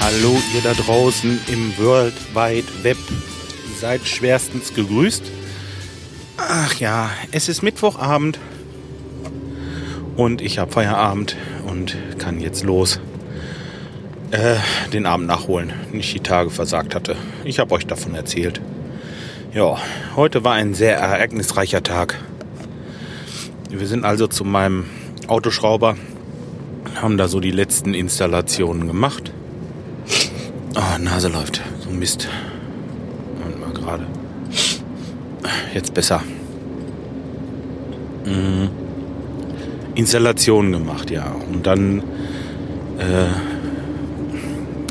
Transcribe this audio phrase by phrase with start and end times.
[0.00, 2.98] Hallo ihr da draußen im World Wide Web.
[3.80, 5.22] Seid schwerstens gegrüßt.
[6.36, 8.38] Ach ja, es ist Mittwochabend
[10.16, 13.00] und ich habe Feierabend und kann jetzt los
[14.30, 14.56] äh,
[14.92, 17.16] den Abend nachholen, den ich die Tage versagt hatte.
[17.44, 18.60] Ich habe euch davon erzählt.
[19.52, 19.78] Ja,
[20.16, 22.18] heute war ein sehr ereignisreicher Tag.
[23.70, 24.86] Wir sind also zu meinem
[25.28, 25.96] Autoschrauber,
[27.00, 29.32] haben da so die letzten Installationen gemacht.
[30.74, 31.60] Ah, Nase läuft.
[31.80, 32.28] So Mist.
[33.38, 34.06] Moment mal gerade.
[35.74, 36.22] Jetzt besser.
[38.24, 38.70] Mhm.
[39.94, 41.34] Installationen gemacht, ja.
[41.52, 41.98] Und dann,
[42.98, 43.30] äh,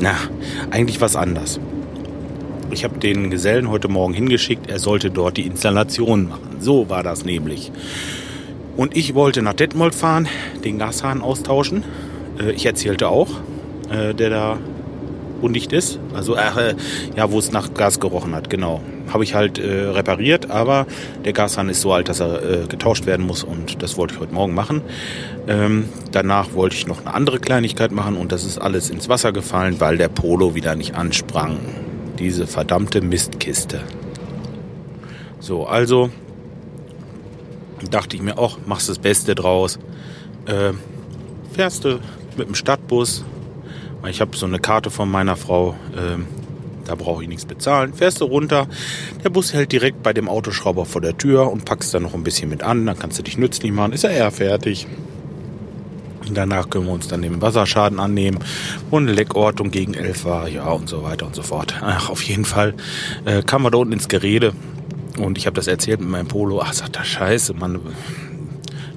[0.00, 0.14] na,
[0.70, 1.60] eigentlich was anders.
[2.70, 6.56] Ich habe den Gesellen heute Morgen hingeschickt, er sollte dort die Installation machen.
[6.60, 7.70] So war das nämlich.
[8.76, 10.26] Und ich wollte nach Detmold fahren,
[10.64, 11.84] den Gashahn austauschen.
[12.38, 13.28] Äh, ich erzählte auch,
[13.90, 14.58] äh, der da
[15.40, 16.00] undicht ist.
[16.14, 16.74] Also, äh,
[17.16, 18.80] ja, wo es nach Gas gerochen hat, genau.
[19.12, 20.86] Habe ich halt äh, repariert, aber
[21.24, 24.20] der Gashahn ist so alt, dass er äh, getauscht werden muss und das wollte ich
[24.20, 24.80] heute Morgen machen.
[25.46, 29.32] Ähm, danach wollte ich noch eine andere Kleinigkeit machen und das ist alles ins Wasser
[29.32, 31.58] gefallen, weil der Polo wieder nicht ansprang.
[32.18, 33.80] Diese verdammte Mistkiste.
[35.40, 36.08] So, also
[37.90, 39.78] dachte ich mir auch, machst das Beste draus.
[40.46, 40.72] Äh,
[41.52, 42.00] fährst du
[42.38, 43.24] mit dem Stadtbus.
[44.08, 45.74] Ich habe so eine Karte von meiner Frau.
[45.94, 46.22] Äh,
[46.84, 47.94] da brauche ich nichts bezahlen.
[47.94, 48.66] Fährst du runter.
[49.24, 52.24] Der Bus hält direkt bei dem Autoschrauber vor der Tür und packst da noch ein
[52.24, 52.84] bisschen mit an.
[52.84, 53.92] Dann kannst du dich nützlich machen.
[53.92, 54.86] Ist er eher fertig.
[56.28, 58.38] Und danach können wir uns dann den Wasserschaden annehmen,
[58.90, 61.74] eine Leckortung gegen elf war, ja und so weiter und so fort.
[61.82, 62.74] Ach, auf jeden Fall
[63.24, 64.52] äh, kam man da unten ins Gerede
[65.18, 66.62] und ich habe das erzählt mit meinem Polo.
[66.62, 67.78] Ach, sagt er, scheiße, Mann,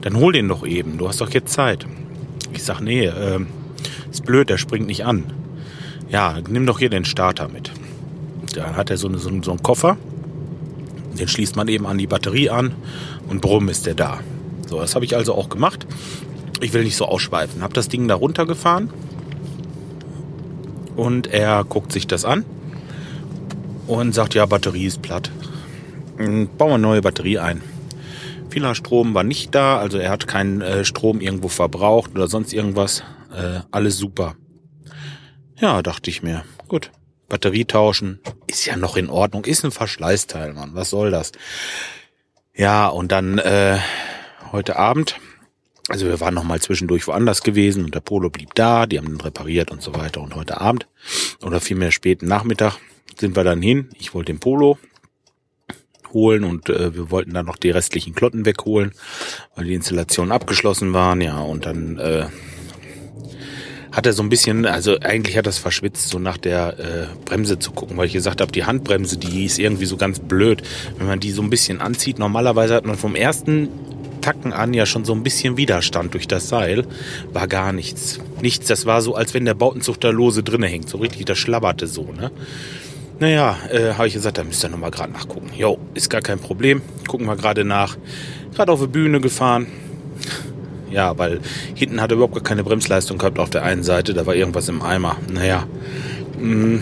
[0.01, 1.85] dann hol den doch eben, du hast doch jetzt Zeit.
[2.53, 3.39] Ich sag, nee, äh,
[4.11, 5.25] ist blöd, der springt nicht an.
[6.09, 7.71] Ja, nimm doch hier den Starter mit.
[8.55, 9.97] Dann hat er so, eine, so, so einen Koffer,
[11.19, 12.73] den schließt man eben an die Batterie an
[13.27, 14.19] und brumm ist der da.
[14.67, 15.85] So, das habe ich also auch gemacht.
[16.61, 17.61] Ich will nicht so ausschweifen.
[17.61, 18.89] Hab das Ding da runtergefahren
[20.95, 22.45] und er guckt sich das an
[23.87, 25.31] und sagt, ja, Batterie ist platt.
[26.17, 27.61] Bauen wir eine neue Batterie ein.
[28.57, 32.53] Vieler Strom war nicht da, also er hat keinen äh, Strom irgendwo verbraucht oder sonst
[32.53, 33.03] irgendwas.
[33.31, 34.33] Äh, alles super.
[35.59, 36.43] Ja, dachte ich mir.
[36.67, 36.89] Gut.
[37.29, 39.45] Batterie tauschen ist ja noch in Ordnung.
[39.45, 40.71] Ist ein Verschleißteil, Mann.
[40.73, 41.33] Was soll das?
[42.55, 43.77] Ja, und dann äh,
[44.51, 45.19] heute Abend
[45.87, 49.07] also wir waren noch mal zwischendurch woanders gewesen und der Polo blieb da, die haben
[49.07, 50.19] ihn repariert und so weiter.
[50.19, 50.87] Und heute Abend
[51.43, 52.79] oder vielmehr späten Nachmittag
[53.19, 53.91] sind wir dann hin.
[53.99, 54.79] Ich wollte den Polo
[56.13, 58.91] holen und äh, wir wollten dann noch die restlichen Klotten wegholen,
[59.55, 61.21] weil die Installationen abgeschlossen waren.
[61.21, 62.25] Ja, und dann äh,
[63.91, 67.57] hat er so ein bisschen, also eigentlich hat es verschwitzt, so nach der äh, Bremse
[67.57, 70.61] zu gucken, weil ich gesagt habe, die Handbremse, die ist irgendwie so ganz blöd,
[70.97, 72.19] wenn man die so ein bisschen anzieht.
[72.19, 73.69] Normalerweise hat man vom ersten
[74.21, 76.85] Tacken an ja schon so ein bisschen Widerstand durch das Seil.
[77.33, 78.19] War gar nichts.
[78.41, 80.89] Nichts, das war so, als wenn der Bautenzug da lose drinne hängt.
[80.89, 82.29] So richtig, das schlabberte so, ne?
[83.19, 85.49] Naja, äh, habe ich gesagt, da müsst ihr nochmal gerade nachgucken.
[85.55, 86.81] Jo, ist gar kein Problem.
[87.07, 87.97] Gucken wir gerade nach.
[88.53, 89.67] Gerade auf die Bühne gefahren.
[90.91, 91.39] Ja, weil
[91.73, 94.13] hinten hat er überhaupt gar keine Bremsleistung gehabt auf der einen Seite.
[94.13, 95.17] Da war irgendwas im Eimer.
[95.31, 95.65] Naja,
[96.39, 96.79] mh,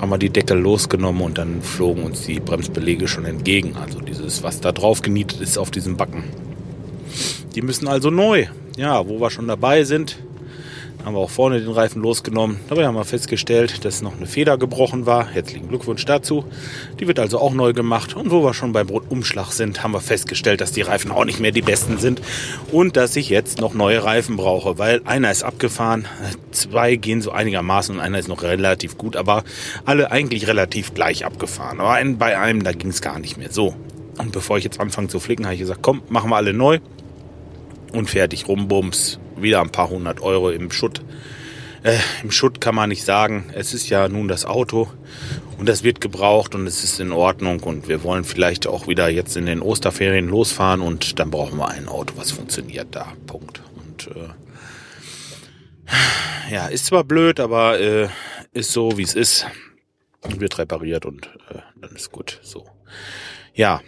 [0.00, 3.76] haben wir die Deckel losgenommen und dann flogen uns die Bremsbelege schon entgegen.
[3.76, 6.24] Also dieses, was da drauf genietet ist auf diesem Backen.
[7.54, 8.46] Die müssen also neu.
[8.76, 10.18] Ja, wo wir schon dabei sind,
[11.08, 12.60] haben wir auch vorne den Reifen losgenommen.
[12.68, 15.26] Dabei haben wir festgestellt, dass noch eine Feder gebrochen war.
[15.26, 16.44] Herzlichen Glückwunsch dazu.
[17.00, 18.14] Die wird also auch neu gemacht.
[18.14, 21.40] Und wo wir schon beim Umschlag sind, haben wir festgestellt, dass die Reifen auch nicht
[21.40, 22.20] mehr die besten sind
[22.72, 26.04] und dass ich jetzt noch neue Reifen brauche, weil einer ist abgefahren,
[26.50, 29.44] zwei gehen so einigermaßen und einer ist noch relativ gut, aber
[29.86, 31.80] alle eigentlich relativ gleich abgefahren.
[31.80, 33.50] Aber bei einem, da ging es gar nicht mehr.
[33.50, 33.74] So.
[34.18, 36.80] Und bevor ich jetzt anfange zu flicken, habe ich gesagt, komm, machen wir alle neu
[37.94, 41.02] und fertig, rumbums, wieder ein paar hundert Euro im Schutt.
[41.82, 44.88] Äh, Im Schutt kann man nicht sagen, es ist ja nun das Auto
[45.58, 49.08] und das wird gebraucht und es ist in Ordnung und wir wollen vielleicht auch wieder
[49.08, 53.12] jetzt in den Osterferien losfahren und dann brauchen wir ein Auto, was funktioniert da.
[53.26, 53.62] Punkt.
[53.76, 54.28] Und äh,
[56.52, 58.08] ja, ist zwar blöd, aber äh,
[58.52, 59.46] ist so, wie es ist.
[60.22, 62.40] Wird repariert und äh, dann ist gut.
[62.42, 62.66] So.
[63.54, 63.80] Ja.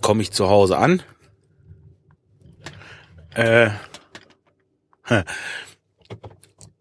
[0.00, 1.02] Komme ich zu Hause an
[3.36, 3.70] äh,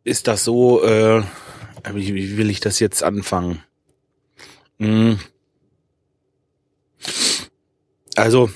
[0.03, 1.23] ist das so, äh,
[1.93, 3.63] wie, wie will ich das jetzt anfangen?
[4.79, 5.19] Hm.
[8.15, 8.49] Also,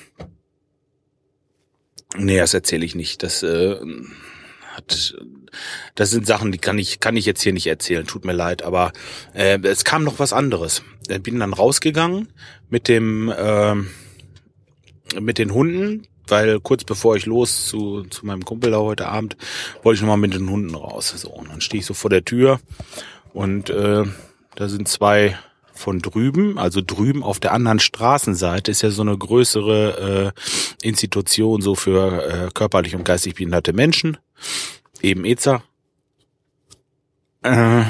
[2.18, 3.22] Nee, das erzähle ich nicht.
[3.24, 3.76] Das äh,
[4.72, 5.16] hat,
[5.96, 8.06] das sind Sachen, die kann ich kann ich jetzt hier nicht erzählen.
[8.06, 8.92] Tut mir leid, aber
[9.34, 10.84] äh, es kam noch was anderes.
[11.08, 12.28] Ich bin dann rausgegangen
[12.70, 13.76] mit dem äh,
[15.20, 19.38] mit den Hunden, weil kurz bevor ich los zu, zu meinem Kumpel da heute Abend
[19.84, 21.10] wollte ich nochmal mit den Hunden raus.
[21.10, 22.60] So und dann stehe ich so vor der Tür
[23.34, 24.04] und äh,
[24.56, 25.38] da sind zwei
[25.80, 31.62] von drüben, also drüben auf der anderen Straßenseite ist ja so eine größere äh, Institution
[31.62, 34.18] so für äh, körperlich und geistig behinderte Menschen,
[35.02, 35.64] eben EZA.
[37.44, 37.84] Äh,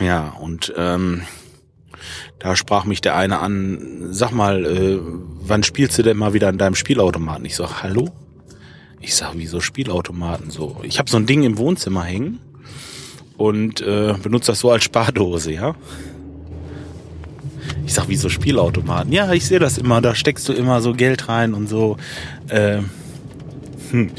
[0.00, 1.22] ja, und ähm,
[2.38, 4.98] da sprach mich der eine an, sag mal, äh,
[5.40, 7.44] wann spielst du denn mal wieder an deinem Spielautomaten?
[7.44, 8.10] Ich sag, hallo?
[9.00, 10.76] Ich sag, wieso Spielautomaten so?
[10.82, 12.40] Ich habe so ein Ding im Wohnzimmer hängen
[13.36, 15.74] und äh, benutze das so als Spardose, ja?
[17.86, 19.12] Ich sag, wieso Spielautomaten?
[19.12, 21.96] Ja, ich sehe das immer, da steckst du immer so Geld rein und so.
[22.48, 22.82] Äh,
[23.90, 24.10] hm.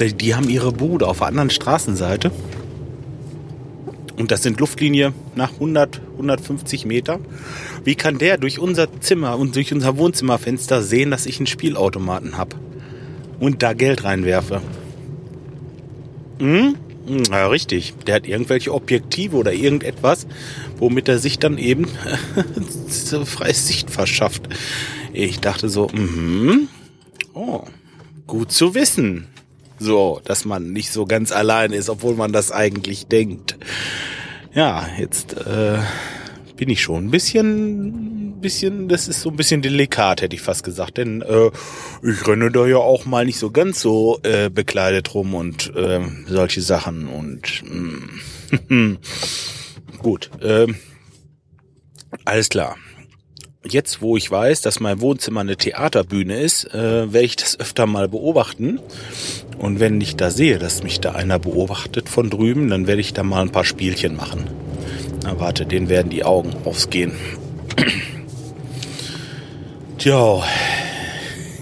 [0.00, 2.32] die, die haben ihre Bude auf der anderen Straßenseite.
[4.22, 7.18] Und das sind Luftlinie nach 100, 150 Meter.
[7.82, 12.38] Wie kann der durch unser Zimmer und durch unser Wohnzimmerfenster sehen, dass ich einen Spielautomaten
[12.38, 12.54] hab
[13.40, 14.62] und da Geld reinwerfe?
[16.38, 16.76] Hm?
[17.32, 17.94] Ja, richtig.
[18.06, 20.28] Der hat irgendwelche Objektive oder irgendetwas,
[20.76, 21.88] womit er sich dann eben
[23.24, 24.48] freie Sicht verschafft.
[25.12, 26.68] Ich dachte so, mhm,
[27.34, 27.64] oh,
[28.28, 29.26] gut zu wissen.
[29.82, 33.58] So, dass man nicht so ganz allein ist, obwohl man das eigentlich denkt.
[34.54, 35.78] Ja, jetzt äh,
[36.56, 40.62] bin ich schon ein bisschen, bisschen, das ist so ein bisschen delikat, hätte ich fast
[40.62, 40.98] gesagt.
[40.98, 41.50] Denn äh,
[42.00, 46.00] ich renne da ja auch mal nicht so ganz so äh, bekleidet rum und äh,
[46.28, 47.08] solche Sachen.
[47.08, 47.64] Und
[48.68, 48.98] mh.
[49.98, 50.68] gut, äh,
[52.24, 52.76] alles klar.
[53.72, 57.86] Jetzt, wo ich weiß, dass mein Wohnzimmer eine Theaterbühne ist, äh, werde ich das öfter
[57.86, 58.78] mal beobachten.
[59.58, 63.14] Und wenn ich da sehe, dass mich da einer beobachtet von drüben, dann werde ich
[63.14, 64.44] da mal ein paar Spielchen machen.
[65.22, 67.12] Na warte, denen werden die Augen aufgehen.
[69.96, 70.42] Tja.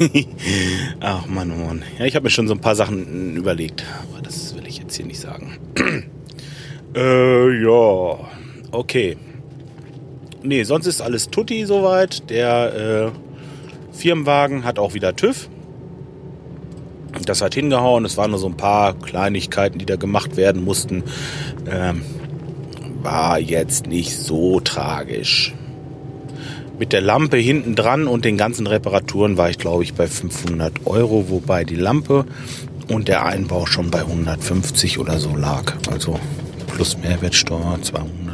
[1.01, 1.85] Ach Mann, oh Mann.
[1.97, 3.85] Ja, ich habe mir schon so ein paar Sachen überlegt.
[4.11, 5.59] Aber das will ich jetzt hier nicht sagen.
[6.97, 8.19] äh, ja.
[8.73, 9.17] Okay.
[10.43, 12.31] Nee, sonst ist alles tutti soweit.
[12.31, 15.49] Der äh, Firmenwagen hat auch wieder TÜV.
[17.27, 18.05] Das hat hingehauen.
[18.05, 21.05] Es waren nur so ein paar Kleinigkeiten, die da gemacht werden mussten.
[21.71, 22.03] Ähm,
[23.03, 25.55] war jetzt nicht so tragisch.
[26.79, 30.87] Mit der Lampe hinten dran und den ganzen Reparaturen war ich, glaube ich, bei 500
[30.87, 32.25] Euro, wobei die Lampe
[32.89, 35.75] und der Einbau schon bei 150 oder so lag.
[35.91, 36.19] Also
[36.75, 38.30] plus Mehrwertsteuer 200.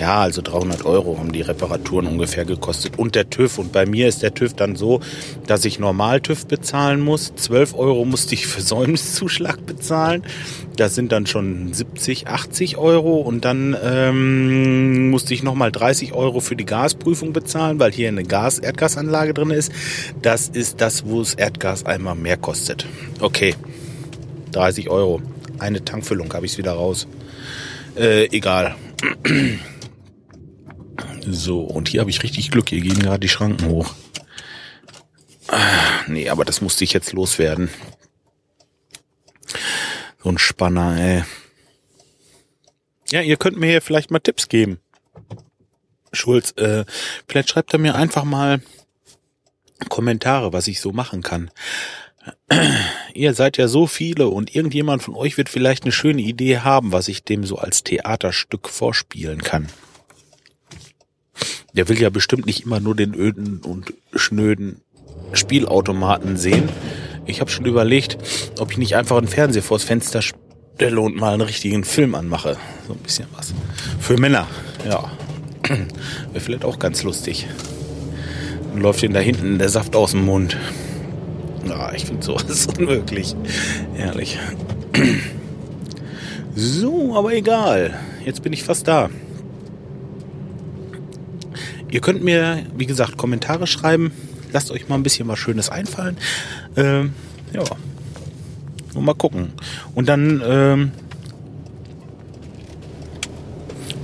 [0.00, 2.98] Ja, also 300 Euro haben die Reparaturen ungefähr gekostet.
[2.98, 3.58] Und der TÜV.
[3.58, 5.00] Und bei mir ist der TÜV dann so,
[5.46, 7.34] dass ich normal TÜV bezahlen muss.
[7.34, 10.22] 12 Euro musste ich für Säumniszuschlag bezahlen.
[10.76, 13.16] Das sind dann schon 70, 80 Euro.
[13.16, 18.22] Und dann ähm, musste ich nochmal 30 Euro für die Gasprüfung bezahlen, weil hier eine
[18.22, 19.72] Gas-Erdgasanlage drin ist.
[20.22, 22.86] Das ist das, wo es Erdgas einmal mehr kostet.
[23.18, 23.56] Okay,
[24.52, 25.20] 30 Euro.
[25.58, 27.08] Eine Tankfüllung habe ich es wieder raus.
[27.96, 28.76] Äh, egal.
[31.30, 32.68] So, und hier habe ich richtig Glück.
[32.70, 33.94] Hier gehen gerade die Schranken hoch.
[35.48, 37.70] Ah, nee, aber das musste ich jetzt loswerden.
[40.22, 41.24] So ein Spanner, ey.
[43.10, 44.78] Ja, ihr könnt mir hier vielleicht mal Tipps geben.
[46.12, 46.84] Schulz, äh,
[47.28, 48.60] vielleicht schreibt er mir einfach mal
[49.88, 51.50] Kommentare, was ich so machen kann.
[53.14, 56.92] Ihr seid ja so viele und irgendjemand von euch wird vielleicht eine schöne Idee haben,
[56.92, 59.68] was ich dem so als Theaterstück vorspielen kann.
[61.78, 64.80] Der will ja bestimmt nicht immer nur den öden und schnöden
[65.32, 66.68] Spielautomaten sehen.
[67.24, 68.18] Ich habe schon überlegt,
[68.58, 72.56] ob ich nicht einfach einen Fernseher vors Fenster stelle und mal einen richtigen Film anmache.
[72.88, 73.54] So ein bisschen was.
[74.00, 74.48] Für Männer,
[74.88, 75.08] ja.
[75.68, 77.46] Wäre vielleicht auch ganz lustig.
[78.72, 80.56] Dann läuft ihnen da hinten der Saft aus dem Mund.
[81.64, 83.36] Ja, ich finde sowas unmöglich.
[83.96, 84.36] Ehrlich.
[86.56, 88.00] So, aber egal.
[88.24, 89.10] Jetzt bin ich fast da.
[91.90, 94.12] Ihr könnt mir, wie gesagt, Kommentare schreiben.
[94.52, 96.16] Lasst euch mal ein bisschen was Schönes einfallen.
[96.76, 97.12] Ähm,
[97.52, 97.62] ja.
[98.94, 99.52] Und mal gucken.
[99.94, 100.92] Und dann ähm,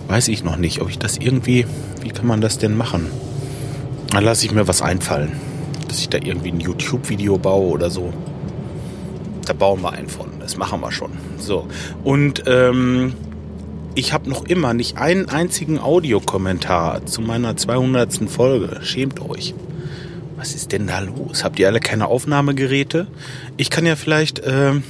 [0.08, 1.66] weiß ich noch nicht, ob ich das irgendwie.
[2.00, 3.06] Wie kann man das denn machen?
[4.10, 5.32] Dann lasse ich mir was einfallen.
[5.88, 8.12] Dass ich da irgendwie ein YouTube-Video baue oder so.
[9.46, 10.28] Da bauen wir einen von.
[10.40, 11.12] Das machen wir schon.
[11.38, 11.66] So.
[12.02, 13.14] Und ähm,
[13.94, 18.28] ich habe noch immer nicht einen einzigen Audiokommentar zu meiner 200.
[18.28, 18.80] Folge.
[18.82, 19.54] Schämt euch.
[20.36, 21.44] Was ist denn da los?
[21.44, 23.06] Habt ihr alle keine Aufnahmegeräte?
[23.56, 24.82] Ich kann ja vielleicht, ähm,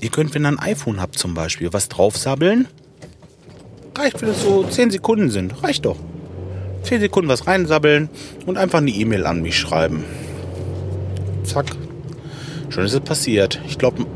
[0.00, 2.68] ihr könnt, wenn ihr ein iPhone habt zum Beispiel, was draufsabbeln.
[3.96, 5.62] Reicht, wenn es so 10 Sekunden sind.
[5.62, 5.96] Reicht doch.
[6.82, 8.08] 10 Sekunden was reinsabbeln
[8.46, 10.04] und einfach eine E-Mail an mich schreiben.
[11.44, 11.66] Zack.
[12.68, 13.60] Schon ist es passiert.
[13.66, 14.06] Ich glaube,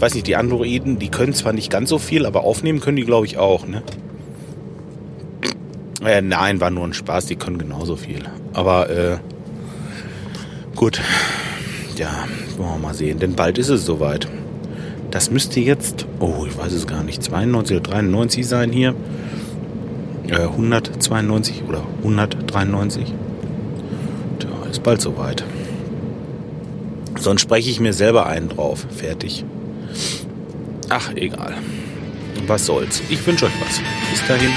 [0.00, 2.96] ich weiß nicht, die Androiden, die können zwar nicht ganz so viel, aber aufnehmen können
[2.96, 3.82] die, glaube ich, auch, ne?
[6.02, 8.22] Äh, nein, war nur ein Spaß, die können genauso viel.
[8.54, 9.18] Aber äh,
[10.74, 11.02] gut.
[11.98, 12.24] Ja,
[12.56, 13.18] wollen wir mal sehen.
[13.18, 14.26] Denn bald ist es soweit.
[15.10, 18.94] Das müsste jetzt, oh, ich weiß es gar nicht, 92 oder 93 sein hier.
[20.28, 23.04] Äh, 192 oder 193.
[24.38, 25.44] Tja, ist bald soweit.
[27.18, 28.86] Sonst spreche ich mir selber einen drauf.
[28.96, 29.44] Fertig.
[30.90, 31.54] Ach, egal.
[32.46, 33.00] Was soll's.
[33.08, 33.80] Ich wünsche euch was.
[34.10, 34.50] Bis dahin.